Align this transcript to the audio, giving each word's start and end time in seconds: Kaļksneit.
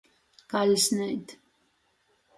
Kaļksneit. 0.53 1.37